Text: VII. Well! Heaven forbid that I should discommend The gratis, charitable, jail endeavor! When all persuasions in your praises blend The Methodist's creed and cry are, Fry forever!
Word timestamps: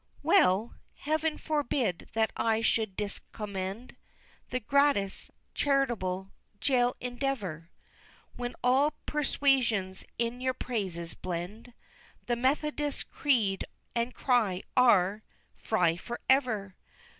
VII. 0.01 0.07
Well! 0.23 0.75
Heaven 0.95 1.37
forbid 1.37 2.09
that 2.13 2.31
I 2.35 2.63
should 2.63 2.97
discommend 2.97 3.97
The 4.49 4.59
gratis, 4.59 5.29
charitable, 5.53 6.31
jail 6.59 6.95
endeavor! 6.99 7.69
When 8.35 8.55
all 8.63 8.95
persuasions 9.05 10.03
in 10.17 10.41
your 10.41 10.55
praises 10.55 11.13
blend 11.13 11.75
The 12.25 12.35
Methodist's 12.35 13.03
creed 13.03 13.63
and 13.93 14.15
cry 14.15 14.63
are, 14.75 15.21
Fry 15.55 15.97
forever! 15.97 16.75